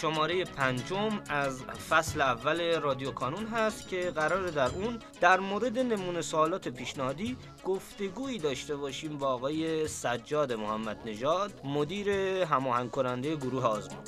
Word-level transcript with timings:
شماره 0.00 0.44
پنجم 0.44 1.20
از 1.28 1.62
فصل 1.62 2.20
اول 2.20 2.80
رادیو 2.80 3.10
کانون 3.10 3.46
هست 3.46 3.88
که 3.88 4.10
قرار 4.10 4.50
در 4.50 4.68
اون 4.68 4.98
در 5.20 5.40
مورد 5.40 5.78
نمونه 5.78 6.22
سوالات 6.22 6.68
پیشنهادی 6.68 7.36
گفتگویی 7.64 8.38
داشته 8.38 8.76
باشیم 8.76 9.18
با 9.18 9.26
آقای 9.26 9.88
سجاد 9.88 10.52
محمد 10.52 11.08
نژاد 11.08 11.60
مدیر 11.64 12.10
هماهنگ 12.44 12.90
کننده 12.90 13.36
گروه 13.36 13.64
آزمون. 13.64 14.04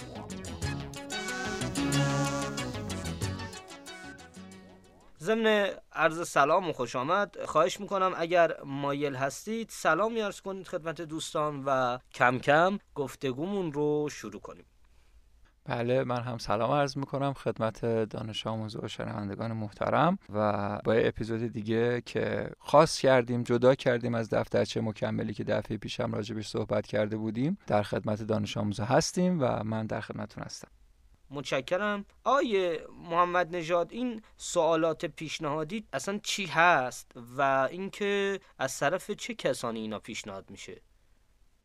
ضمن 5.21 5.71
عرض 5.93 6.29
سلام 6.29 6.69
و 6.69 6.73
خوش 6.73 6.97
آمد. 6.97 7.45
خواهش 7.45 7.81
می‌کنم 7.81 8.13
اگر 8.17 8.57
مایل 8.65 9.15
هستید 9.15 9.69
سلام 9.71 10.17
ارز 10.17 10.41
کنید 10.41 10.69
خدمت 10.69 11.01
دوستان 11.01 11.63
و 11.67 11.99
کم 12.15 12.39
کم 12.39 12.79
گفتگومون 12.95 13.73
رو 13.73 14.09
شروع 14.11 14.41
کنیم. 14.41 14.65
بله 15.65 16.05
من 16.05 16.23
هم 16.23 16.39
سلام 16.39 16.71
عرض 16.71 16.97
می‌کنم 16.97 17.33
خدمت 17.33 17.85
دانش 17.85 18.47
آموز 18.47 18.77
و 18.77 18.89
شنوندگان 18.89 19.53
محترم 19.53 20.19
و 20.33 20.79
با 20.85 20.93
اپیزود 20.93 21.53
دیگه 21.53 22.01
که 22.07 22.51
خاص 22.59 23.01
کردیم 23.01 23.43
جدا 23.43 23.75
کردیم 23.75 24.15
از 24.15 24.31
دفترچه 24.31 24.81
مکملی 24.81 25.35
که 25.35 25.45
دفعه 25.45 25.77
پیشم 25.77 26.13
راجبش 26.13 26.49
صحبت 26.49 26.87
کرده 26.87 27.17
بودیم 27.17 27.59
در 27.67 27.83
خدمت 27.83 28.23
دانش 28.23 28.57
آموز 28.57 28.81
هستیم 28.81 29.39
و 29.41 29.65
من 29.65 29.87
در 29.87 30.01
خدمتتون 30.01 30.45
هستم. 30.45 30.69
متشکرم. 31.31 32.05
آیه 32.25 32.87
محمد 33.11 33.57
نژاد 33.57 33.93
این 33.93 34.23
سوالات 34.37 35.05
پیشنهادی 35.05 35.87
اصلا 35.93 36.21
چی 36.23 36.47
هست 36.47 37.13
و 37.37 37.69
اینکه 37.71 38.41
از 38.59 38.79
طرف 38.79 39.11
چه 39.11 39.35
کسانی 39.35 39.81
اینا 39.81 39.99
پیشنهاد 39.99 40.51
میشه؟ 40.51 40.81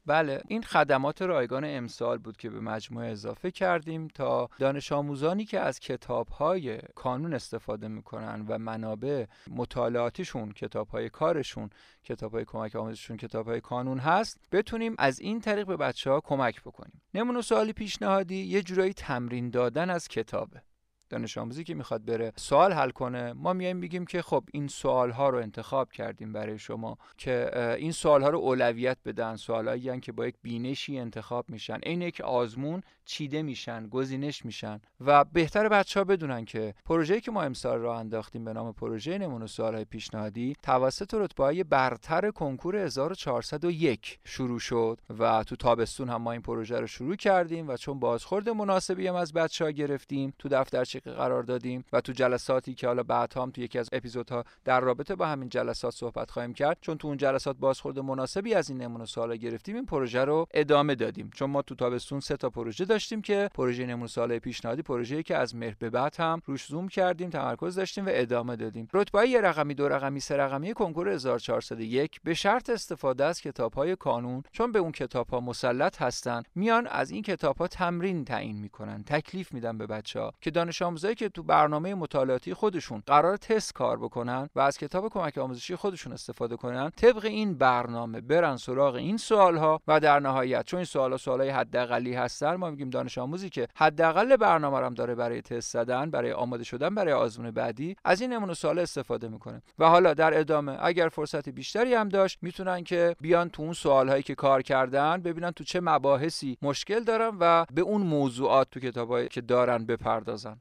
بله 0.05 0.41
این 0.47 0.63
خدمات 0.63 1.21
رایگان 1.21 1.63
امسال 1.65 2.17
بود 2.17 2.37
که 2.37 2.49
به 2.49 2.59
مجموعه 2.59 3.11
اضافه 3.11 3.51
کردیم 3.51 4.07
تا 4.07 4.49
دانش 4.59 4.91
آموزانی 4.91 5.45
که 5.45 5.59
از 5.59 5.79
کتاب 5.79 6.27
های 6.27 6.77
کانون 6.95 7.33
استفاده 7.33 7.87
می‌کنن 7.87 8.45
و 8.47 8.57
منابع 8.57 9.25
مطالعاتیشون 9.47 10.51
کتاب 10.51 10.87
های 10.87 11.09
کارشون 11.09 11.69
کتاب 12.03 12.31
های 12.31 12.45
کمک 12.45 12.75
آموزششون 12.75 13.17
کتاب 13.17 13.47
های 13.47 13.61
کانون 13.61 13.99
هست 13.99 14.39
بتونیم 14.51 14.95
از 14.97 15.19
این 15.19 15.41
طریق 15.41 15.67
به 15.67 15.77
بچه 15.77 16.11
ها 16.11 16.21
کمک 16.21 16.61
بکنیم. 16.61 17.01
نمونه 17.13 17.41
سوالی 17.41 17.73
پیشنهادی 17.73 18.43
یه 18.43 18.61
جورایی 18.61 18.93
تمرین 18.93 19.49
دادن 19.49 19.89
از 19.89 20.07
کتابه. 20.07 20.61
دانش 21.09 21.37
آموزی 21.37 21.63
که 21.63 21.73
می‌خواد 21.73 22.05
بره 22.05 22.33
سوال 22.35 22.73
حل 22.73 22.89
کنه 22.89 23.33
ما 23.33 23.53
میایم 23.53 23.77
میگیم 23.77 24.05
که 24.05 24.21
خب 24.21 24.43
این 24.53 24.67
سوال 24.67 25.11
ها 25.11 25.29
رو 25.29 25.37
انتخاب 25.37 25.91
کردیم 25.91 26.33
برای 26.33 26.59
شما 26.59 26.97
که 27.17 27.51
این 27.77 27.91
سوال 27.91 28.23
ها 28.23 28.29
رو 28.29 28.39
اولویت 28.39 28.97
بدن 29.05 29.35
سوالایی 29.35 29.99
که 29.99 30.11
با 30.11 30.27
یک 30.27 30.35
بینشی 30.41 30.99
انتخاب 30.99 31.49
میشن. 31.49 31.79
این 31.83 32.01
یک 32.01 32.21
آزمون 32.21 32.83
چیده 33.05 33.41
میشن 33.41 33.87
گزینش 33.87 34.45
میشن 34.45 34.79
و 35.05 35.23
بهتر 35.23 35.69
بچه 35.69 35.99
ها 35.99 36.03
بدونن 36.03 36.45
که 36.45 36.73
پروژه‌ای 36.85 37.21
که 37.21 37.31
ما 37.31 37.41
امسال 37.41 37.79
راه 37.79 37.99
انداختیم 37.99 38.45
به 38.45 38.53
نام 38.53 38.73
پروژه 38.73 39.17
نمونه 39.17 39.47
سوالهای 39.47 39.85
پیشنهادی 39.85 40.55
توسط 40.63 41.13
رتبه 41.13 41.63
برتر 41.63 42.31
کنکور 42.31 42.75
1401 42.75 44.19
شروع 44.23 44.59
شد 44.59 44.99
و 45.19 45.43
تو 45.43 45.55
تابستون 45.55 46.09
هم 46.09 46.21
ما 46.21 46.31
این 46.31 46.41
پروژه 46.41 46.79
رو 46.79 46.87
شروع 46.87 47.15
کردیم 47.15 47.67
و 47.67 47.77
چون 47.77 47.99
بازخورد 47.99 48.49
مناسبی 48.49 49.07
هم 49.07 49.15
از 49.15 49.33
بچه 49.33 49.65
ها 49.65 49.71
گرفتیم 49.71 50.33
تو 50.39 50.49
دفترچه 50.49 50.99
قرار 50.99 51.43
دادیم 51.43 51.85
و 51.93 52.01
تو 52.01 52.11
جلساتی 52.11 52.73
که 52.73 52.87
حالا 52.87 53.03
بعد 53.03 53.37
هم 53.37 53.51
تو 53.51 53.61
یکی 53.61 53.79
از 53.79 53.89
اپیزودها 53.91 54.43
در 54.65 54.79
رابطه 54.79 55.15
با 55.15 55.25
همین 55.25 55.49
جلسات 55.49 55.93
صحبت 55.93 56.31
خواهیم 56.31 56.53
کرد 56.53 56.77
چون 56.81 56.97
تو 56.97 57.07
اون 57.07 57.17
جلسات 57.17 57.57
بازخورد 57.57 57.99
مناسبی 57.99 58.53
از 58.53 58.69
این 58.69 58.81
نمونه 58.81 59.05
سوالا 59.05 59.35
گرفتیم 59.35 59.75
این 59.75 59.85
پروژه 59.85 60.25
رو 60.25 60.47
ادامه 60.53 60.95
دادیم. 60.95 61.29
چون 61.35 61.49
ما 61.49 61.61
تو 61.61 61.75
تابستون 61.75 62.19
سه 62.19 62.37
تا 62.37 62.49
پروژه 62.49 62.85
داشتیم 62.95 63.21
که 63.21 63.49
پروژه 63.53 63.85
نمونه 63.85 64.07
سوال 64.07 64.39
پیشنهادی 64.39 64.81
پروژه‌ای 64.81 65.23
که 65.23 65.37
از 65.37 65.55
مهر 65.55 65.75
به 65.79 65.89
بعد 65.89 66.15
هم 66.19 66.41
روش 66.45 66.65
زوم 66.65 66.87
کردیم 66.87 67.29
تمرکز 67.29 67.75
داشتیم 67.75 68.05
و 68.05 68.09
ادامه 68.11 68.55
دادیم. 68.55 68.87
رتبه 68.93 69.27
یه 69.27 69.41
رقمی 69.41 69.73
دو 69.73 69.89
رقمی 69.89 70.19
سه 70.19 70.37
رقمی 70.37 70.73
کنکور 70.73 71.09
1401 71.09 72.21
به 72.23 72.33
شرط 72.33 72.69
استفاده 72.69 73.25
از 73.25 73.41
کتاب‌های 73.41 73.95
کانون 73.95 74.43
چون 74.51 74.71
به 74.71 74.79
اون 74.79 74.91
کتاب‌ها 74.91 75.39
مسلط 75.39 76.01
هستن 76.01 76.43
میان 76.55 76.87
از 76.87 77.11
این 77.11 77.21
کتاب‌ها 77.21 77.67
تمرین 77.67 78.25
تعیین 78.25 78.55
می‌کنن 78.55 79.03
تکلیف 79.03 79.53
میدن 79.53 79.77
به 79.77 79.87
بچه‌ها 79.87 80.33
که 80.41 80.51
دانش 80.51 80.81
آموزایی 80.81 81.15
که 81.15 81.29
تو 81.29 81.43
برنامه 81.43 81.95
مطالعاتی 81.95 82.53
خودشون 82.53 83.03
قرار 83.07 83.37
تست 83.37 83.73
کار 83.73 83.97
بکنن 83.97 84.49
و 84.55 84.59
از 84.59 84.77
کتاب 84.77 85.09
کمک 85.09 85.37
آموزشی 85.37 85.75
خودشون 85.75 86.13
استفاده 86.13 86.55
کنن 86.55 86.89
طبق 86.89 87.25
این 87.25 87.57
برنامه 87.57 88.21
برن 88.21 88.57
سراغ 88.57 88.95
این 88.95 89.17
سوال‌ها 89.17 89.81
و 89.87 89.99
در 89.99 90.19
نهایت 90.19 90.65
چون 90.65 90.77
این 90.77 90.85
سوال‌ها 90.85 91.17
سوالای 91.17 91.49
حداقلی 91.49 92.13
هستن 92.13 92.55
ما 92.55 92.71
دانش 92.89 93.17
آموزی 93.17 93.49
که 93.49 93.67
حداقل 93.75 94.35
برنامه 94.35 94.79
رو 94.79 94.89
داره 94.89 95.15
برای 95.15 95.41
تست 95.41 95.71
زدن 95.71 96.11
برای 96.11 96.31
آماده 96.31 96.63
شدن 96.63 96.95
برای 96.95 97.13
آزمون 97.13 97.51
بعدی 97.51 97.95
از 98.05 98.21
این 98.21 98.33
نمونه 98.33 98.53
سوال 98.53 98.79
استفاده 98.79 99.27
می‌کنه. 99.27 99.61
و 99.79 99.89
حالا 99.89 100.13
در 100.13 100.39
ادامه 100.39 100.77
اگر 100.81 101.09
فرصت 101.09 101.49
بیشتری 101.49 101.93
هم 101.93 102.09
داشت 102.09 102.37
می‌تونن 102.41 102.83
که 102.83 103.15
بیان 103.21 103.49
تو 103.49 103.63
اون 103.63 103.73
سوال 103.73 104.09
هایی 104.09 104.23
که 104.23 104.35
کار 104.35 104.61
کردن 104.61 105.21
ببینن 105.21 105.51
تو 105.51 105.63
چه 105.63 105.79
مباحثی 105.79 106.57
مشکل 106.61 107.03
دارن 107.03 107.37
و 107.39 107.65
به 107.73 107.81
اون 107.81 108.01
موضوعات 108.01 108.69
تو 108.69 108.79
کتابایی 108.79 109.27
که 109.27 109.41
دارن 109.41 109.85
بپردازن. 109.85 110.57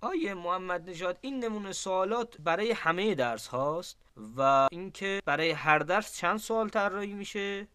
آیه 0.00 0.34
محمد 0.34 0.90
نژاد 0.90 1.18
این 1.20 1.44
نمونه 1.44 1.72
سوالات 1.72 2.36
برای 2.40 2.72
همه 2.72 3.14
درس 3.14 3.46
هاست 3.46 3.98
و 4.36 4.68
اینکه 4.72 5.22
برای 5.24 5.50
هر 5.50 5.78
درس 5.78 6.16
چند 6.16 6.38
سوال 6.38 6.68
طراحی 6.68 7.14
میشه؟ 7.14 7.68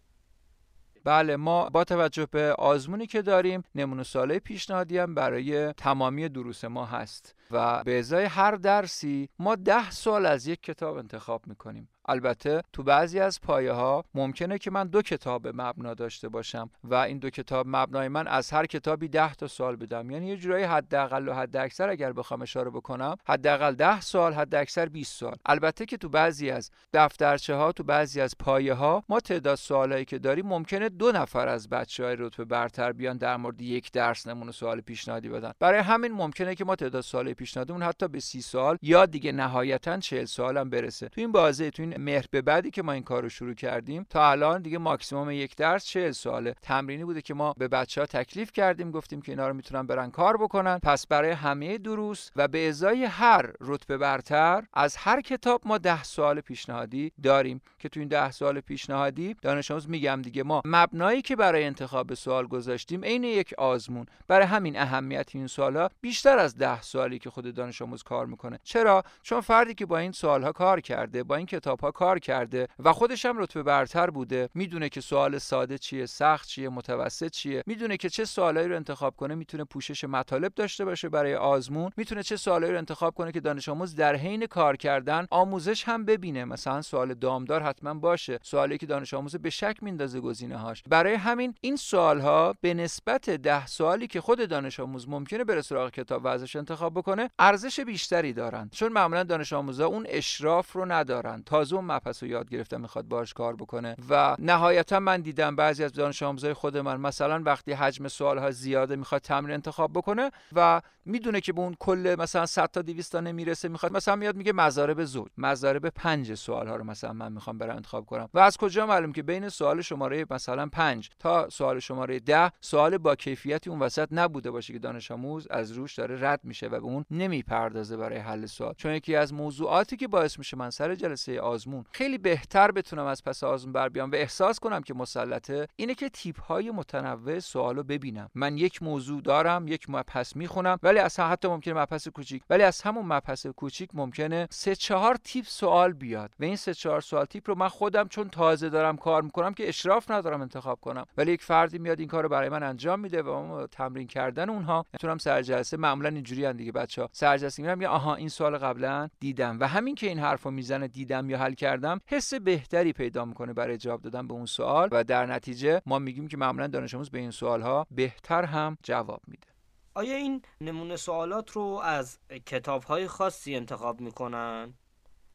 بله 1.03 1.35
ما 1.35 1.69
با 1.69 1.83
توجه 1.83 2.25
به 2.31 2.53
آزمونی 2.53 3.07
که 3.07 3.21
داریم 3.21 3.63
نمونه 3.75 4.03
ساله 4.03 4.39
پیشنهادی 4.39 4.97
هم 4.97 5.15
برای 5.15 5.73
تمامی 5.73 6.29
دروس 6.29 6.65
ما 6.65 6.85
هست 6.85 7.35
و 7.51 7.83
به 7.83 7.99
ازای 7.99 8.25
هر 8.25 8.51
درسی 8.51 9.29
ما 9.39 9.55
ده 9.55 9.91
سال 9.91 10.25
از 10.25 10.47
یک 10.47 10.61
کتاب 10.61 10.97
انتخاب 10.97 11.47
می‌کنیم. 11.47 11.89
البته 12.07 12.61
تو 12.73 12.83
بعضی 12.83 13.19
از 13.19 13.41
پایه 13.41 13.71
ها 13.71 14.03
ممکنه 14.13 14.57
که 14.57 14.71
من 14.71 14.87
دو 14.87 15.01
کتاب 15.01 15.47
مبنا 15.47 15.93
داشته 15.93 16.29
باشم 16.29 16.69
و 16.83 16.95
این 16.95 17.17
دو 17.17 17.29
کتاب 17.29 17.65
مبنای 17.69 18.07
من 18.07 18.27
از 18.27 18.51
هر 18.51 18.65
کتابی 18.65 19.07
ده 19.07 19.33
تا 19.33 19.47
سال 19.47 19.75
بدم. 19.75 20.11
یعنی 20.11 20.27
یه 20.27 20.37
جورایی 20.37 20.65
حداقل 20.65 21.27
و 21.27 21.33
حد 21.33 21.57
اکثر 21.57 21.89
اگر 21.89 22.13
بخوام 22.13 22.41
اشاره 22.41 22.69
بکنم 22.69 23.15
حداقل 23.27 23.75
ده 23.75 24.01
سال 24.01 24.33
حد 24.33 24.55
اکثر 24.55 24.85
20 24.85 25.19
سال 25.19 25.35
البته 25.45 25.85
که 25.85 25.97
تو 25.97 26.09
بعضی 26.09 26.49
از 26.49 26.71
دفترچه 26.93 27.55
ها 27.55 27.71
تو 27.71 27.83
بعضی 27.83 28.21
از 28.21 28.35
پایه 28.39 28.73
ها 28.73 29.03
ما 29.09 29.19
تعداد 29.19 29.55
سوالایی 29.55 30.05
که 30.05 30.19
داریم 30.19 30.45
ممکنه 30.45 30.89
دو 30.89 31.11
نفر 31.11 31.47
از 31.47 31.69
بچه 31.69 32.05
های 32.05 32.15
رتبه 32.19 32.45
برتر 32.45 32.91
بیان 32.91 33.17
در 33.17 33.37
مورد 33.37 33.61
یک 33.61 33.91
درس 33.91 34.27
نمونه 34.27 34.51
سوال 34.51 34.81
پیشنهادی 34.81 35.29
بدن. 35.29 35.51
برای 35.59 35.79
همین 35.79 36.11
ممکنه 36.11 36.55
که 36.55 36.65
ما 36.65 36.75
تعداد 36.75 37.01
سوال 37.01 37.33
پیشنهادیمون 37.33 37.83
حتی 37.83 38.07
به 38.07 38.19
سی 38.19 38.41
سال 38.41 38.77
یا 38.81 39.05
دیگه 39.05 39.31
نهایتا 39.31 39.99
40 39.99 40.25
سال 40.25 40.57
هم 40.57 40.69
برسه. 40.69 41.09
تو 41.09 41.21
این 41.21 41.31
بازه 41.31 41.71
تو 41.71 41.83
این 41.83 41.96
مهر 41.97 42.25
به 42.31 42.41
بعدی 42.41 42.71
که 42.71 42.83
ما 42.83 42.91
این 42.91 43.03
کار 43.03 43.23
رو 43.23 43.29
شروع 43.29 43.53
کردیم 43.53 44.05
تا 44.09 44.31
الان 44.31 44.61
دیگه 44.61 44.77
ماکسیموم 44.77 45.31
یک 45.31 45.55
درس 45.55 45.85
40 45.85 46.11
ساله. 46.11 46.55
تمرینی 46.61 47.03
بوده 47.03 47.21
که 47.21 47.33
ما 47.33 47.53
به 47.57 47.67
بچه 47.67 48.01
ها 48.01 48.07
تکلیف 48.07 48.51
کردیم 48.51 48.91
گفتیم 48.91 49.21
که 49.21 49.31
اینا 49.31 49.47
رو 49.47 49.53
می‌تونن 49.53 49.87
برن 49.87 50.11
کار 50.11 50.37
بکنن. 50.37 50.79
پس 50.83 51.07
برای 51.07 51.31
همه 51.31 51.77
دروس 51.77 52.29
و 52.35 52.47
به 52.47 52.69
ازای 52.69 53.03
هر 53.05 53.51
رتبه 53.61 53.97
برتر 53.97 54.63
از 54.73 54.95
هر 54.95 55.21
کتاب 55.21 55.61
ما 55.65 55.77
ده 55.77 56.03
سوال 56.03 56.41
پیشنهادی 56.41 57.11
داریم. 57.23 57.61
که 57.79 57.89
تو 57.89 57.99
این 57.99 58.09
ده 58.09 58.31
سوال 58.31 58.59
پیشنهادی 58.59 59.35
دانش 59.41 59.71
آموز 59.71 59.89
میگم 59.89 60.21
دیگه 60.21 60.43
ما 60.43 60.61
مبنایی 60.65 61.21
که 61.21 61.35
برای 61.35 61.63
انتخاب 61.63 62.13
سوال 62.13 62.47
گذاشتیم 62.47 63.03
عین 63.03 63.23
یک 63.23 63.53
آزمون. 63.57 64.05
برای 64.27 64.45
همین 64.45 64.79
اهمیت 64.79 65.29
این 65.33 65.47
سوالا 65.47 65.89
بیشتر 66.01 66.37
از 66.37 66.57
ده 66.57 66.81
سوالی 66.81 67.19
که 67.19 67.29
خود 67.29 67.53
دانش 67.53 67.81
آموز 67.81 68.03
کار 68.03 68.25
می‌کنه. 68.25 68.59
چرا؟ 68.63 69.03
چون 69.21 69.41
فردی 69.41 69.73
که 69.73 69.85
با 69.85 69.97
این 69.97 70.11
سوال 70.11 70.43
ها 70.43 70.51
کار 70.51 70.81
کرده 70.81 71.23
با 71.23 71.35
این 71.35 71.45
کتاب 71.45 71.79
کار 71.91 72.19
کرده 72.19 72.67
و 72.79 72.93
خودش 72.93 73.25
هم 73.25 73.37
رتبه 73.37 73.63
برتر 73.63 74.09
بوده. 74.09 74.49
می‌دونه 74.53 74.89
که 74.89 75.01
سوال 75.01 75.37
ساده 75.37 75.77
چیه 75.77 76.05
سخت 76.05 76.47
چیه 76.47 76.69
متوسط 76.69 77.31
چیه. 77.31 77.63
می‌دونه 77.65 77.97
که 77.97 78.09
چه 78.09 78.25
سوالایی 78.25 78.67
رو 78.67 78.75
انتخاب 78.75 79.15
کنه 79.15 79.35
می‌تونه 79.35 79.63
پوشش 79.63 80.03
مطالب 80.03 80.53
داشته 80.55 80.85
باشه 80.85 81.09
برای 81.09 81.35
آزمون. 81.35 81.91
می‌تونه 81.97 82.23
چه 82.23 82.37
سوالایی 82.37 82.71
رو 82.71 82.77
انتخاب 82.77 83.13
کنه 83.13 83.31
که 83.31 83.39
دانش 83.39 83.69
آموز 83.69 83.95
در 83.95 84.15
حین 84.15 84.45
کار 84.45 84.75
کردن 84.75 85.27
آموزش 85.31 85.83
هم 85.83 86.05
ببینه. 86.05 86.45
مثلا 86.45 86.81
سوال 86.81 87.13
دامدار 87.13 87.63
حتما 87.63 87.93
باشه. 87.93 88.39
سوالی 88.43 88.77
که 88.77 88.85
دانش 88.85 89.13
آموز 89.13 89.35
به 89.35 89.49
شک 89.49 89.77
میندازه 89.81 90.19
گزینه 90.19 90.57
هاش 90.57 90.83
برای 90.87 91.13
همین 91.13 91.55
این 91.61 91.75
سوال 91.75 92.19
ها 92.19 92.55
به 92.61 92.73
نسبت 92.73 93.29
ده 93.29 93.67
سوالی 93.67 94.07
که 94.07 94.21
خود 94.21 94.49
دانش 94.49 94.79
آموز 94.79 95.09
ممکنه 95.09 95.43
بره 95.43 95.61
سراغ 95.61 95.91
کتاب 95.91 96.25
و 96.25 96.27
ازش 96.27 96.55
انتخاب 96.55 96.93
بکنه 96.93 97.29
ارزش 97.39 97.79
بیشتری 97.79 98.33
دارن 98.33 98.69
چون 98.71 98.93
معمولا 98.93 99.23
دانش 99.23 99.53
آموزا 99.53 99.87
اون 99.87 100.05
اشراف 100.09 100.71
رو 100.71 100.85
ندارن 100.85 101.43
تازه 101.45 101.76
اون 101.77 101.85
مبحث 101.85 102.23
رو 102.23 102.29
یاد 102.29 102.49
گرفته 102.49 102.77
می‌خواد 102.77 103.07
باش 103.07 103.33
کار 103.33 103.55
بکنه. 103.55 103.95
و 104.09 104.35
نهایتا 104.39 104.99
من 104.99 105.21
دیدم 105.21 105.55
بعضی 105.55 105.83
از 105.83 105.93
دانش 105.93 106.23
آموزای 106.23 106.53
خود 106.53 106.77
من 106.77 107.01
مثلا 107.01 107.41
وقتی 107.45 107.73
حجم 107.73 108.07
سوال 108.07 108.37
ها 108.37 108.51
زیاده 108.51 108.95
می‌خواد 108.95 109.21
تمرین 109.21 109.53
انتخاب 109.53 109.93
بکنه 109.93 110.31
و 110.55 110.81
می‌دونه 111.05 111.41
که 111.41 111.53
به 111.53 111.61
اون 111.61 111.75
کل 111.79 112.15
مثلا 112.19 112.45
100 112.45 112.69
تا 112.71 112.81
200 112.81 113.11
تا 113.11 113.19
نمی‌رسه 113.19 113.67
می‌خواد 113.67 113.95
مثلا 113.95 114.15
میاد 114.15 114.35
میگه 114.35 114.53
مضارب 114.53 115.03
زوج 115.03 115.27
مضارب 115.37 115.89
پنج 115.89 116.33
سوال 116.33 116.67
ها 116.67 116.75
رو 116.75 116.83
مثلا 116.83 117.13
من 117.13 117.33
می‌خوام 117.33 117.57
برم 117.57 117.75
انتخاب 117.75 118.05
کنم. 118.05 118.29
و 118.33 118.39
از 118.39 118.57
کجا 118.57 118.85
معلوم 118.85 119.11
که 119.11 119.23
بین 119.23 119.49
سوال 119.49 119.81
شماره 119.81 120.25
مثلا 120.29 120.67
5 120.67 121.09
تا 121.19 121.49
سوال 121.49 121.79
شماره 121.79 122.19
10 122.19 122.51
سوال 122.61 122.97
با 122.97 123.15
کیفیتی 123.15 123.69
اون 123.69 123.79
وسط 123.79 124.07
نبوده 124.11 124.51
باشه 124.51 124.73
که 124.73 124.79
دانش 124.79 125.11
آموز 125.11 125.47
از 125.49 125.71
روش 125.71 125.95
داره 125.95 126.17
رد 126.21 126.39
میشه 126.43 126.67
و 126.67 126.69
به 126.69 126.77
اون 126.77 127.05
نمی‌پردازه 127.11 127.97
برای 127.97 128.17
حل 128.17 128.45
سوال. 128.45 128.73
چون 128.77 128.91
یکی 128.93 129.15
از 129.15 129.33
موضوعاتی 129.33 129.97
که 129.97 130.07
باعث 130.07 130.39
میشه 130.39 130.57
من 130.57 130.69
سر 130.69 130.95
جلسه 130.95 131.41
آزمون 131.41 131.66
خیلی 131.91 132.17
بهتر 132.17 132.71
بتونم 132.71 133.05
از 133.05 133.23
پس 133.23 133.43
آزمون 133.43 133.73
بر 133.73 133.89
بیام 133.89 134.11
و 134.11 134.15
احساس 134.15 134.59
کنم 134.59 134.81
که 134.81 134.93
مسلطه 134.93 135.67
اینه 135.75 135.95
که 135.95 136.09
تیپ 136.09 136.41
های 136.41 136.71
متنوع 136.71 137.39
سوالو 137.39 137.83
ببینم. 137.83 138.29
من 138.35 138.57
یک 138.57 138.83
موضوع 138.83 139.21
دارم 139.21 139.67
یک 139.67 139.89
مبحث 139.89 140.35
می‌خونم 140.35 140.79
ولی 140.83 140.99
اصلا 140.99 141.27
حتی 141.27 141.47
ممکنه 141.47 141.73
مبحث 141.73 142.07
کوچیک 142.07 142.43
ولی 142.49 142.63
از 142.63 142.81
همون 142.81 143.05
مبحث 143.05 143.45
کوچیک 143.47 143.89
ممکنه 143.93 144.47
سه 144.49 144.75
چهار 144.75 145.15
تیپ 145.15 145.45
سوال 145.45 145.93
بیاد. 145.93 146.31
و 146.39 146.43
این 146.43 146.55
سه 146.55 146.73
چهار 146.73 147.01
سوال 147.01 147.25
تیپ 147.25 147.49
رو 147.49 147.55
من 147.55 147.67
خودم 147.67 148.07
چون 148.07 148.29
تازه 148.29 148.69
دارم 148.69 148.97
کار 148.97 149.21
می‌کنم 149.21 149.53
که 149.53 149.67
اشراف 149.67 150.11
ندارم 150.11 150.41
انتخاب 150.41 150.79
کنم. 150.81 151.05
ولی 151.17 151.31
یک 151.31 151.43
فردی 151.43 151.77
میاد 151.77 151.99
این 151.99 152.07
کار 152.07 152.23
رو 152.23 152.29
برای 152.29 152.49
من 152.49 152.63
انجام 152.63 152.99
میده 152.99 153.21
و 153.21 153.67
تمرین 153.67 154.07
کردن 154.07 154.49
اونها 154.49 154.85
می‌تونم 154.93 155.17
سر 155.17 155.41
جلسه 155.41 155.77
معمولا 155.77 156.09
اینجوری 156.09 156.53
دیگه 156.53 156.71
بچا 156.71 157.09
سر 157.11 157.37
جلسه 157.37 157.61
میرم 157.63 157.81
یا 157.81 157.89
آها 157.89 158.15
این 158.15 158.29
سوال 158.29 158.57
قبلا 158.57 159.09
دیدم. 159.19 159.59
و 159.59 159.67
همین 159.67 159.95
که 159.95 160.07
این 160.07 160.19
حرفو 160.19 160.51
می‌زنه 160.51 160.87
دیدم 160.87 161.29
یا 161.29 161.37
حل 161.47 161.53
کردم 161.53 162.01
حس 162.05 162.33
بهتری 162.33 162.93
پیدا 162.93 163.25
می‌کنه 163.25 163.53
برای 163.53 163.77
جواب 163.77 164.01
دادن 164.01 164.27
به 164.27 164.33
اون 164.33 164.45
سوال 164.45 164.89
و 164.91 165.03
در 165.03 165.25
نتیجه 165.25 165.81
ما 165.85 165.99
میگیم 165.99 166.27
که 166.27 166.37
معمولا 166.37 166.67
دانش 166.67 166.93
آموز 166.93 167.09
به 167.09 167.19
این 167.19 167.31
سوال 167.31 167.61
ها 167.61 167.87
بهتر 167.91 168.45
هم 168.45 168.77
جواب 168.83 169.21
میده 169.27 169.47
آیا 169.93 170.15
این 170.15 170.41
نمونه 170.61 170.95
سوالات 170.95 171.51
رو 171.51 171.81
از 171.83 172.19
کتاب 172.45 172.83
های 172.83 173.07
خاصی 173.07 173.55
انتخاب 173.55 174.01
می‌کنن؟ 174.01 174.73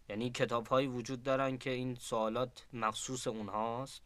یعنی 0.08 0.30
کتاب 0.30 0.66
هایی 0.66 0.86
وجود 0.86 1.22
دارن 1.22 1.58
که 1.58 1.70
این 1.70 1.94
سوالات 1.94 2.66
مخصوص 2.72 3.26
اونهاست؟ 3.26 4.02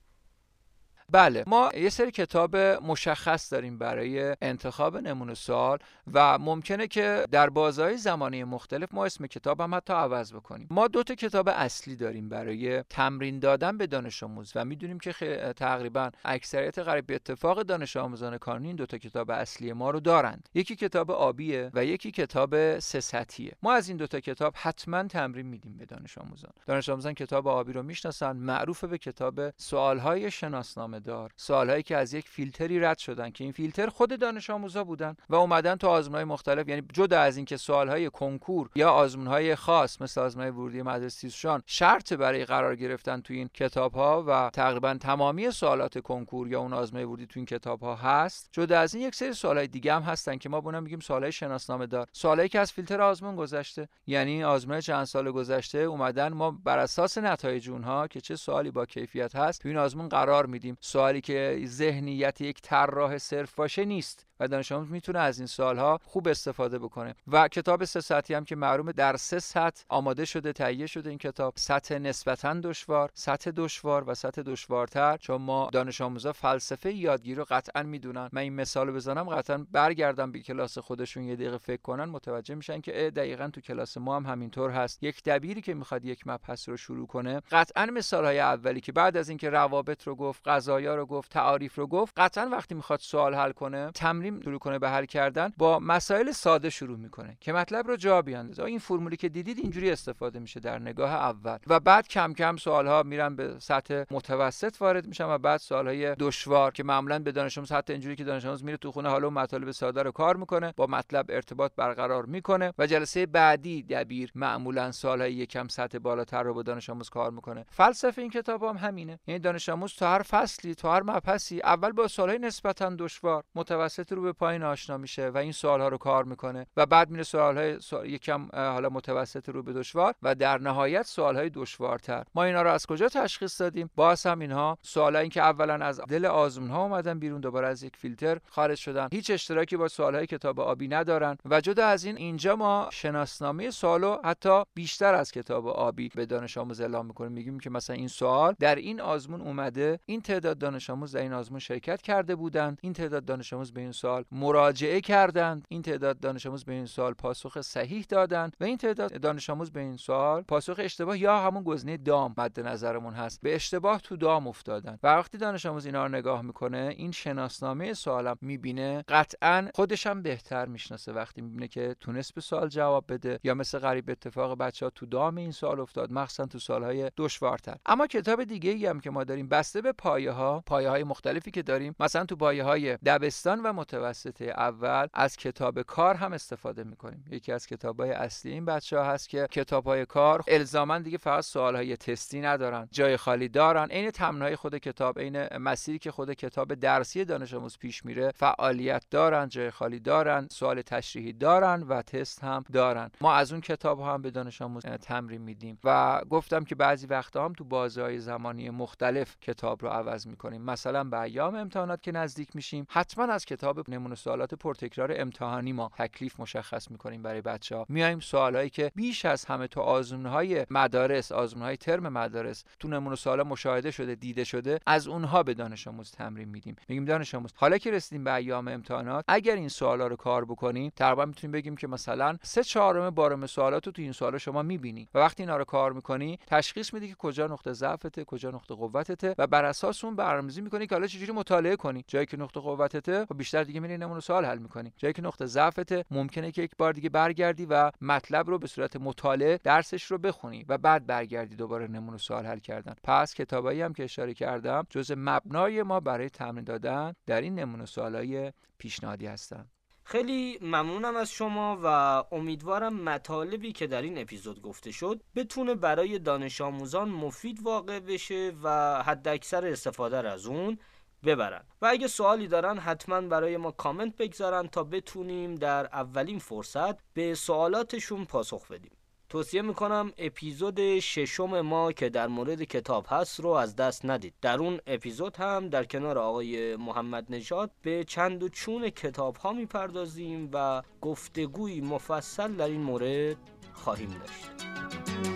بله 1.12 1.44
ما 1.46 1.70
یه 1.74 1.88
سری 1.88 2.10
کتاب 2.10 2.56
مشخص 2.56 3.52
داریم 3.52 3.78
برای 3.78 4.36
انتخاب 4.42 4.96
نمونه 4.96 5.34
سوال 5.34 5.78
و 6.12 6.38
ممکنه 6.38 6.86
که 6.86 7.26
در 7.30 7.50
بازهای 7.50 7.96
زمانی 7.96 8.44
مختلف 8.44 8.94
ما 8.94 9.04
اسم 9.04 9.26
کتاب 9.26 9.60
هم 9.60 9.74
حتی 9.74 9.92
عوض 9.92 10.32
بکنیم. 10.32 10.66
ما 10.70 10.88
دو 10.88 11.02
تا 11.02 11.14
کتاب 11.14 11.48
اصلی 11.48 11.96
داریم 11.96 12.28
برای 12.28 12.82
تمرین 12.82 13.38
دادن 13.38 13.78
به 13.78 13.86
دانش 13.86 14.22
آموز 14.22 14.52
و 14.54 14.64
می‌دونیم 14.64 14.98
که 14.98 15.12
تقریبا 15.56 16.10
اکثریت 16.24 16.78
قریب 16.78 17.06
به 17.06 17.14
اتفاق 17.14 17.62
دانش 17.62 17.96
آموزان 17.96 18.38
کانونی 18.38 18.66
این 18.66 18.76
دو 18.76 18.86
تا 18.86 18.98
کتاب 18.98 19.30
اصلی 19.30 19.72
ما 19.72 19.90
رو 19.90 20.00
دارند. 20.00 20.48
یکی 20.54 20.76
کتاب 20.76 21.10
آبیه 21.10 21.70
و 21.74 21.84
یکی 21.84 22.10
کتاب 22.10 22.78
سه 22.78 23.00
سطحیه. 23.00 23.52
ما 23.62 23.72
از 23.72 23.88
این 23.88 23.96
دو 23.96 24.06
تا 24.06 24.20
کتاب 24.20 24.54
حتما 24.56 25.02
تمرین 25.02 25.46
میدیم 25.46 25.76
به 25.76 25.84
دانش 25.84 26.18
آموزان. 26.18 26.52
دانش 26.66 26.88
آموزان 26.88 27.14
کتاب 27.14 27.48
آبی 27.48 27.72
رو 27.72 27.82
می‌شناسن 27.82 28.36
معروف 28.36 28.84
به 28.84 28.98
کتاب 28.98 29.50
سوالهای 29.56 30.30
شناسنامه 30.30 30.95
دار 30.98 31.30
سوالهایی 31.36 31.82
که 31.82 31.96
از 31.96 32.14
یک 32.14 32.28
فیلتری 32.28 32.80
رد 32.80 32.98
شدن 32.98 33.30
که 33.30 33.44
این 33.44 33.52
فیلتر 33.52 33.88
خود 33.88 34.18
دانش 34.20 34.50
آموزا 34.50 34.84
بودن 34.84 35.16
و 35.28 35.34
اومدن 35.34 35.76
تو 35.76 35.88
آزمونهای 35.88 36.24
مختلف 36.24 36.68
یعنی 36.68 36.82
جدا 36.92 37.20
از 37.20 37.36
اینکه 37.36 37.56
سوالهای 37.56 38.10
کنکور 38.10 38.70
یا 38.74 38.90
آزمونهای 38.90 39.54
خاص 39.54 40.02
مثل 40.02 40.20
آزمون 40.20 40.48
ورودی 40.48 40.82
مدرسه 40.82 41.28
شان 41.28 41.62
شرط 41.66 42.12
برای 42.12 42.44
قرار 42.44 42.76
گرفتن 42.76 43.20
تو 43.20 43.34
این 43.34 43.50
کتاب 43.54 43.94
ها 43.94 44.24
و 44.26 44.50
تقریبا 44.52 44.94
تمامی 44.94 45.50
سوالات 45.50 45.98
کنکور 45.98 46.48
یا 46.48 46.60
اون 46.60 46.72
آزمون 46.72 47.04
ورودی 47.04 47.26
تو 47.26 47.32
این 47.40 47.46
کتاب 47.46 47.80
ها 47.80 47.94
هست 47.96 48.48
جدا 48.52 48.80
از 48.80 48.94
این 48.94 49.06
یک 49.06 49.14
سری 49.14 49.32
سوالهای 49.32 49.66
دیگه 49.66 49.94
هم 49.94 50.02
هستن 50.02 50.36
که 50.36 50.48
ما 50.48 50.60
بونم 50.60 50.82
میگیم 50.82 51.00
سوالهای 51.00 51.32
شناسنامه 51.32 51.86
دار 51.86 52.06
سوالایی 52.12 52.48
که 52.48 52.60
از 52.60 52.72
فیلتر 52.72 53.00
آزمون 53.00 53.36
گذشته 53.36 53.88
یعنی 54.06 54.44
آزمون 54.44 54.80
چند 54.80 55.04
سال 55.04 55.30
گذشته 55.30 55.78
اومدن 55.78 56.32
ما 56.32 56.50
بر 56.50 56.78
اساس 56.78 57.18
نتایج 57.18 57.70
اونها 57.70 58.06
که 58.06 58.20
چه 58.20 58.36
سوالی 58.36 58.70
با 58.70 58.86
کیفیت 58.86 59.36
هست 59.36 59.62
تو 59.62 59.68
این 59.68 59.78
آزمون 59.78 60.08
قرار 60.08 60.46
میدیم. 60.46 60.76
سوالی 60.86 61.20
که 61.20 61.62
ذهنیت 61.64 62.40
یک 62.40 62.62
طراح 62.62 63.18
صرف 63.18 63.54
باشه 63.54 63.84
نیست 63.84 64.26
و 64.40 64.48
دانش 64.48 64.72
آموز 64.72 64.90
می‌تونه 64.90 65.18
از 65.18 65.38
این 65.38 65.46
سالها 65.46 66.00
خوب 66.04 66.28
استفاده 66.28 66.78
بکنه. 66.78 67.14
و 67.28 67.48
کتاب 67.48 67.84
سه 67.84 68.00
سطحی 68.00 68.36
هم 68.36 68.44
که 68.44 68.56
معلومه 68.56 68.92
در 68.92 69.16
سه 69.16 69.38
سطح 69.38 69.84
آماده 69.88 70.24
شده 70.24 70.52
تهیه 70.52 70.86
شده 70.86 71.10
این 71.10 71.18
کتاب. 71.18 71.54
سطح 71.56 71.98
نسبتا 71.98 72.54
دشوار 72.54 73.10
سطح 73.14 73.50
دشوار 73.50 74.04
و 74.06 74.14
سطح 74.14 74.42
دشوارتر 74.42 75.16
چون 75.16 75.42
ما 75.42 75.70
دانش 75.72 76.00
آموزا 76.00 76.32
فلسفه 76.32 76.92
یادگیری 76.92 77.34
رو 77.34 77.46
قطعا 77.50 77.82
می‌دونن. 77.82 78.28
من 78.32 78.42
این 78.42 78.54
مثال 78.54 78.90
بزنم 78.90 79.24
قطعا 79.28 79.66
برگردم 79.72 80.32
به 80.32 80.38
کلاس 80.38 80.78
خودشون 80.78 81.22
یه 81.22 81.36
دقیقه 81.36 81.58
فکر 81.58 81.82
کنن. 81.82 82.04
متوجه 82.04 82.54
میشن 82.54 82.80
که 82.80 83.12
دقیقا 83.16 83.48
تو 83.48 83.60
کلاس 83.60 83.96
ما 83.96 84.16
هم 84.16 84.26
همینطور 84.26 84.70
هست. 84.70 85.02
یک 85.02 85.22
دبیری 85.22 85.60
که 85.60 85.74
می‌خواد 85.74 86.04
یک 86.04 86.26
مبحث 86.26 86.68
رو 86.68 86.76
شروع 86.76 87.06
کنه 87.06 87.42
قطعا 87.50 87.86
مثال 87.86 88.24
های 88.24 88.40
اولی 88.40 88.80
که 88.80 88.92
بعد 88.92 89.16
از 89.16 89.28
اینکه 89.28 89.50
روابط 89.50 90.02
رو 90.02 90.14
گفت 90.14 90.42
قضایا 90.76 90.94
رو 90.94 91.06
گفت 91.06 91.32
تعاریف 91.32 91.74
رو 91.74 91.86
گفت. 91.86 92.12
قطعا 92.16 92.46
وقتی 92.46 92.74
می‌خواد 92.74 93.00
سوال 93.00 93.34
حل 93.34 93.52
کنه 93.52 93.90
تمرین 93.94 94.40
شروع 94.42 94.58
کنه 94.58 94.78
به 94.78 94.88
حل 94.90 95.04
کردن 95.04 95.52
با 95.56 95.78
مسائل 95.78 96.30
ساده 96.30 96.70
شروع 96.70 96.98
می‌کنه 96.98 97.36
که 97.40 97.52
مطلب 97.52 97.88
رو 97.88 97.96
جا 97.96 98.22
بیاندازه. 98.22 98.62
این 98.62 98.78
فرمولی 98.78 99.16
که 99.16 99.28
دیدید 99.28 99.58
اینجوری 99.58 99.90
استفاده 99.90 100.38
میشه 100.38 100.60
در 100.60 100.78
نگاه 100.78 101.12
اول 101.12 101.58
و 101.66 101.80
بعد 101.80 102.08
کم 102.08 102.32
کم 102.32 102.56
سوال 102.56 102.86
ها 102.86 103.02
میرن 103.02 103.36
به 103.36 103.54
سطح 103.58 104.04
متوسط 104.10 104.76
وارد 104.80 105.06
میشن 105.06 105.24
و 105.24 105.38
بعد 105.38 105.60
سوال 105.60 105.86
های 105.88 106.14
دشوار 106.14 106.72
که 106.72 106.84
معمولا 106.84 107.18
به 107.18 107.32
دانش 107.32 107.58
آموز 107.58 107.72
حتی 107.72 107.92
اینجوری 107.92 108.16
که 108.16 108.24
دانش 108.24 108.44
آموز 108.44 108.64
میره 108.64 108.76
تو 108.76 108.92
خونه 108.92 109.08
حالا 109.08 109.30
مطالب 109.30 109.70
ساده 109.70 110.02
رو 110.02 110.10
کار 110.10 110.36
می‌کنه 110.36 110.74
با 110.76 110.86
مطلب 110.86 111.26
ارتباط 111.28 111.72
برقرار 111.76 112.26
می‌کنه 112.26 112.72
و 112.78 112.86
جلسه 112.86 113.26
بعدی 113.26 113.82
دبیر 113.82 114.32
معمولا 114.34 114.92
سوال 114.92 115.20
های 115.20 115.32
یکم 115.34 115.68
سطح 115.68 115.98
بالاتر 115.98 116.42
رو 116.42 116.54
با 116.54 116.62
دانش 116.62 116.90
آموز 116.90 117.08
کار 117.08 117.30
می‌کنه. 117.30 117.64
فلسفه 117.70 118.22
این 118.22 118.30
کتاب 118.30 118.64
هم 118.64 118.76
همینه. 118.76 119.18
یعنی 119.26 119.38
دانش 119.38 119.68
آموز 119.68 119.94
تو 119.94 120.04
هر 120.04 120.22
فصلی 120.66 120.74
تو 120.74 120.88
هر 120.88 121.02
مبحثی. 121.02 121.60
اول 121.60 121.92
با 121.92 122.08
سوالای 122.08 122.38
نسبتا 122.38 122.90
دشوار 122.98 123.44
متوسط 123.54 124.12
رو 124.12 124.22
به 124.22 124.32
پایین 124.32 124.62
آشنا 124.62 124.96
میشه 124.96 125.28
و 125.28 125.38
این 125.38 125.52
سوال 125.52 125.80
ها 125.80 125.88
رو 125.88 125.98
کار 125.98 126.24
می‌کنه 126.24 126.66
و 126.76 126.86
بعد 126.86 127.10
میره 127.10 127.22
سوال 127.22 127.58
های 127.58 127.80
سوال... 127.80 128.06
یکم 128.06 128.48
حالا 128.52 128.88
متوسط 128.88 129.48
رو 129.48 129.62
به 129.62 129.72
دشوار 129.72 130.14
و 130.22 130.34
در 130.34 130.58
نهایت 130.58 131.02
سوال 131.02 131.36
های 131.36 131.50
دشوارتر. 131.50 132.24
ما 132.34 132.44
اینا 132.44 132.62
رو 132.62 132.70
از 132.70 132.86
کجا 132.86 133.08
تشخیص 133.08 133.60
دادیم؟ 133.60 133.90
باز 133.96 134.26
هم 134.26 134.38
اینها 134.38 134.78
سوالایی 134.82 135.28
که 135.28 135.42
اولا 135.42 135.74
از 135.74 136.00
دل 136.00 136.26
آزمون 136.26 136.70
ها 136.70 136.82
اومدن 136.82 137.18
بیرون 137.18 137.40
دوباره 137.40 137.68
از 137.68 137.82
یک 137.82 137.96
فیلتر 137.96 138.38
خارج 138.50 138.78
شدن. 138.78 139.08
هیچ 139.12 139.30
اشتراکی 139.30 139.76
با 139.76 139.88
سوال 139.88 140.14
های 140.14 140.26
کتاب 140.26 140.60
آبی 140.60 140.88
ندارن 140.88 141.36
و 141.44 141.60
جدا 141.60 141.86
از 141.86 142.04
این 142.04 142.16
اینجا 142.16 142.56
ما 142.56 142.88
شناسنامه 142.92 143.70
سوالو 143.70 144.16
حتی 144.24 144.62
بیشتر 144.74 145.14
از 145.14 145.32
کتاب 145.32 145.68
آبی 145.68 146.08
به 146.14 146.26
دانش 146.26 146.58
آموز 146.58 146.80
اعلام 146.80 147.06
می‌کنیم. 147.06 147.32
میگیم 147.32 147.60
که 147.60 147.70
مثلا 147.70 147.96
این 147.96 148.08
سوال 148.08 148.54
در 148.58 148.74
این 148.74 149.00
آزمون 149.00 149.40
اومده 149.40 150.00
این 150.06 150.20
تعداد 150.20 150.55
دانش 150.58 150.90
آموز 150.90 151.12
در 151.12 151.20
این 151.20 151.32
آزمون 151.32 151.58
شرکت 151.58 152.02
کرده 152.02 152.36
بودند. 152.36 152.78
این 152.82 152.92
تعداد 152.92 153.24
دانش 153.24 153.52
آموز 153.52 153.72
به 153.72 153.80
این 153.80 153.92
سوال 153.92 154.24
مراجعه 154.32 155.00
کردند. 155.00 155.64
این 155.68 155.82
تعداد 155.82 156.20
دانش 156.20 156.46
آموز 156.46 156.64
به 156.64 156.72
این 156.72 156.86
سوال 156.86 157.12
پاسخ 157.12 157.60
صحیح 157.60 158.06
دادند 158.08 158.56
و 158.60 158.64
این 158.64 158.76
تعداد 158.76 159.20
دانش 159.20 159.50
آموز 159.50 159.70
به 159.72 159.80
این 159.80 159.96
سوال 159.96 160.42
پاسخ 160.42 160.76
اشتباه 160.78 161.18
یا 161.18 161.38
همون 161.40 161.62
گزینه 161.62 161.96
دام 161.96 162.34
مد 162.38 162.60
نظرمون 162.60 163.14
هست. 163.14 163.40
به 163.42 163.54
اشتباه 163.54 164.00
تو 164.00 164.16
دام 164.16 164.46
افتادن 164.46 164.98
و 165.02 165.08
وقتی 165.08 165.38
دانش 165.38 165.66
آموز 165.66 165.86
اینا 165.86 166.06
رو 166.06 166.12
نگاه 166.12 166.42
می‌کنه 166.42 166.94
این 166.96 167.12
شناسنامه 167.12 167.94
سوالم 167.94 168.36
می‌بینه. 168.40 169.04
قطعا 169.08 169.68
خودش 169.74 170.06
هم 170.06 170.22
بهتر 170.22 170.66
می‌شناسه 170.66 171.12
وقتی 171.12 171.40
می‌بینه 171.40 171.68
که 171.68 171.96
تونست 172.00 172.34
به 172.34 172.40
سوال 172.40 172.68
جواب 172.68 173.04
بده 173.08 173.40
یا 173.44 173.54
مثل 173.54 173.78
غریب 173.78 174.10
اتفاق 174.10 174.58
بچه 174.58 174.90
تو 174.90 175.06
دام 175.06 175.36
این 175.36 175.52
سوال 175.52 175.80
افتاد 175.80 176.12
مخصوصا 176.12 176.46
تو 176.46 176.58
سالهای 176.58 177.10
دشوارتر. 177.16 177.76
اما 177.86 178.06
کتاب 178.06 178.44
دیگه 178.44 178.70
ای 178.70 178.86
هم 178.86 179.00
که 179.00 179.10
ما 179.10 179.24
داریم 179.24 179.48
بسته 179.48 179.80
به 179.80 179.92
پایه 179.92 180.30
ها 180.30 180.45
پایه 180.66 180.88
های 180.88 181.04
مختلفی 181.04 181.50
که 181.50 181.62
داریم. 181.62 181.94
مثلا 182.00 182.24
تو 182.24 182.36
پایه 182.36 182.64
های 182.64 182.96
دبستان 182.96 183.62
و 183.62 183.72
متوسطه 183.72 184.44
اول 184.44 185.06
از 185.14 185.36
کتاب 185.36 185.82
کار 185.82 186.14
هم 186.14 186.32
استفاده 186.32 186.84
می‌کنیم. 186.84 187.24
یکی 187.30 187.52
از 187.52 187.66
کتاب 187.66 188.00
های 188.00 188.10
اصلی 188.10 188.52
این 188.52 188.64
بچه 188.64 188.98
ها 188.98 189.04
هست 189.04 189.28
که 189.28 189.46
کتاب 189.50 189.84
های 189.84 190.06
کار 190.06 190.44
الزاما 190.48 190.98
دیگه 190.98 191.18
فقط 191.18 191.44
سوال 191.44 191.76
های 191.76 191.96
تستی 191.96 192.40
ندارن 192.40 192.88
جای 192.90 193.16
خالی 193.16 193.48
دارن. 193.48 193.88
عین 193.90 194.10
تمنای 194.10 194.56
خود 194.56 194.78
کتاب 194.78 195.18
عین 195.18 195.56
مسیری 195.58 195.98
که 195.98 196.10
خود 196.10 196.32
کتاب 196.32 196.74
درسی 196.74 197.24
دانش 197.24 197.54
آموز 197.54 197.78
پیش 197.78 198.04
میره 198.04 198.32
فعالیت 198.34 199.04
دارن 199.10 199.48
جای 199.48 199.70
خالی 199.70 200.00
دارن 200.00 200.48
سوال 200.50 200.82
تشریحی 200.82 201.32
دارن 201.32 201.82
و 201.82 202.02
تست 202.02 202.44
هم 202.44 202.64
دارن. 202.72 203.10
ما 203.20 203.34
از 203.34 203.52
اون 203.52 203.60
کتاب 203.60 204.00
هم 204.00 204.22
به 204.22 204.30
دانش 204.30 204.62
آموز 204.62 204.86
تمرین 204.86 205.42
میدیم. 205.42 205.78
و 205.84 206.20
گفتم 206.30 206.64
که 206.64 206.74
بعضی 206.74 207.06
وقتا 207.06 207.44
هم 207.44 207.52
تو 207.52 207.64
بازه 207.64 208.18
زمانی 208.18 208.70
مختلف 208.70 209.36
کتاب 209.40 209.82
رو 209.82 209.88
عوض 209.88 210.26
می‌کنیم. 210.36 210.62
مثلا 210.62 211.04
به 211.04 211.20
ایام 211.20 211.54
امتحانات 211.54 212.02
که 212.02 212.12
نزدیک 212.12 212.48
میشیم 212.56 212.86
حتما 212.90 213.24
از 213.24 213.44
کتاب 213.44 213.90
نمونه 213.90 214.14
سوالات 214.14 214.54
پرتکرار 214.54 215.12
امتحانی 215.16 215.72
ما 215.72 215.90
تکلیف 215.98 216.40
مشخص 216.40 216.90
می‌کنیم 216.90 217.22
برای 217.22 217.40
بچه 217.40 217.76
ها 217.76 217.86
میایم 217.88 218.20
سوالایی 218.20 218.70
که 218.70 218.92
بیش 218.94 219.24
از 219.24 219.44
همه 219.44 219.66
تو 219.66 219.80
آزمونهای 219.80 220.66
مدارس 220.70 221.32
آزمونهای 221.32 221.76
ترم 221.76 222.08
مدارس 222.08 222.64
تو 222.78 222.88
نمونه 222.88 223.16
سوالا 223.16 223.44
مشاهده 223.44 223.90
شده 223.90 224.14
دیده 224.14 224.44
شده 224.44 224.80
از 224.86 225.08
اونها 225.08 225.42
به 225.42 225.54
دانش 225.54 225.88
آموز 225.88 226.10
تمرین 226.10 226.48
میدیم. 226.48 226.76
میگیم 226.88 227.04
دانش 227.04 227.34
آموز 227.34 227.52
حالا 227.56 227.78
که 227.78 227.90
رسیدیم 227.90 228.24
به 228.24 228.34
ایام 228.34 228.68
امتحانات 228.68 229.24
اگر 229.28 229.54
این 229.54 229.68
سوالا 229.68 230.06
رو 230.06 230.16
کار 230.16 230.44
بکنیم 230.44 230.92
تقریبا 230.96 231.24
می‌تونیم 231.24 231.52
بگیم 231.52 231.76
که 231.76 231.86
مثلا 231.86 232.36
سه 232.42 232.64
چهارم 232.64 233.10
بارم 233.10 233.46
سوالات 233.46 233.88
تو 233.88 234.02
این 234.02 234.12
سوالا 234.12 234.38
شما 234.38 234.62
می‌بینی 234.62 235.08
و 235.14 235.18
وقتی 235.18 235.42
اینا 235.42 235.56
رو 235.56 235.64
کار 235.64 235.92
می‌کنی 235.92 236.38
تشخیص 236.46 236.94
میدی 236.94 237.08
که 237.08 237.14
کجا 237.14 237.46
نقطه 237.46 237.72
ضعفته 237.72 238.24
کجا 238.24 238.50
نقطه 238.50 238.74
قوتته 238.74 239.34
و 239.38 239.46
بر 239.46 239.64
اساس 239.64 240.04
اون 240.04 240.16
برنامه‌ریزی 240.26 240.60
می‌کنی 240.60 240.86
که 240.86 240.94
حالا 240.94 241.06
چجوری 241.06 241.32
مطالعه 241.32 241.76
کنی؟ 241.76 242.04
جایی 242.06 242.26
که 242.26 242.36
نقطه 242.36 242.60
قوتته 242.60 243.26
خب 243.26 243.38
بیشتر 243.38 243.64
دیگه 243.64 243.80
میری 243.80 243.98
نمونه 243.98 244.20
سوال 244.20 244.44
حل 244.44 244.58
می‌کنی. 244.58 244.92
جایی 244.96 245.12
که 245.12 245.22
نقطه 245.22 245.46
ضعفته 245.46 246.04
ممکنه 246.10 246.52
که 246.52 246.62
یک 246.62 246.70
بار 246.78 246.92
دیگه 246.92 247.08
برگردی 247.08 247.66
و 247.66 247.90
مطلب 248.00 248.50
رو 248.50 248.58
به 248.58 248.66
صورت 248.66 248.96
مطالعه 248.96 249.60
درسش 249.62 250.04
رو 250.04 250.18
بخونی 250.18 250.64
و 250.68 250.78
بعد 250.78 251.06
برگردی 251.06 251.56
دوباره 251.56 251.86
نمونه 251.86 252.18
سوال 252.18 252.46
حل 252.46 252.58
کردن. 252.58 252.94
پس 253.04 253.34
کتابایی 253.34 253.82
هم 253.82 253.92
که 253.92 254.04
اشاره 254.04 254.34
کردم 254.34 254.86
جزء 254.90 255.14
مبنای 255.18 255.82
ما 255.82 256.00
برای 256.00 256.30
تمرین 256.30 256.64
دادن 256.64 257.12
در 257.26 257.40
این 257.40 257.54
نمونه 257.54 257.86
سوالای 257.86 258.52
پیشنهادی 258.78 259.26
هستن. 259.26 259.66
خیلی 260.08 260.58
ممنونم 260.60 261.16
از 261.16 261.30
شما 261.30 261.78
و 261.82 261.86
امیدوارم 262.34 262.94
مطالبی 262.94 263.72
که 263.72 263.86
در 263.86 264.02
این 264.02 264.18
اپیزود 264.18 264.62
گفته 264.62 264.90
شد 264.90 265.22
بتونه 265.36 265.74
برای 265.74 266.18
دانش 266.18 266.60
آموزان 266.60 267.08
مفید 267.08 267.62
واقع 267.62 268.00
بشه 268.00 268.52
و 268.62 269.02
حد 269.02 269.28
اکثر 269.28 269.66
استفاده 269.66 270.28
از 270.28 270.46
اون 270.46 270.78
ببرن. 271.24 271.64
و 271.82 271.86
اگه 271.86 272.06
سوالی 272.06 272.48
دارن 272.48 272.78
حتما 272.78 273.20
برای 273.20 273.56
ما 273.56 273.70
کامنت 273.70 274.16
بگذارن 274.16 274.66
تا 274.66 274.84
بتونیم 274.84 275.54
در 275.54 275.86
اولین 275.86 276.38
فرصت 276.38 276.94
به 277.14 277.34
سوالاتشون 277.34 278.24
پاسخ 278.24 278.68
بدیم. 278.70 278.96
توصیه 279.28 279.62
می‌کنم 279.62 280.12
اپیزود 280.18 280.98
ششم 280.98 281.60
ما 281.60 281.92
که 281.92 282.08
در 282.08 282.26
مورد 282.26 282.62
کتاب 282.62 283.06
هست 283.08 283.40
رو 283.40 283.48
از 283.50 283.76
دست 283.76 284.04
ندید. 284.04 284.34
در 284.42 284.58
اون 284.58 284.80
اپیزود 284.86 285.36
هم 285.36 285.68
در 285.68 285.84
کنار 285.84 286.18
آقای 286.18 286.76
محمد 286.76 287.26
نژاد 287.28 287.70
به 287.82 288.04
چند 288.04 288.42
و 288.42 288.48
چون 288.48 288.90
کتاب 288.90 289.36
ها 289.36 289.52
می‌پردازیم 289.52 290.50
و 290.52 290.82
گفتگوی 291.00 291.80
مفصل 291.80 292.52
در 292.52 292.66
این 292.66 292.80
مورد 292.80 293.36
خواهیم 293.72 294.08
داشت. 294.08 295.35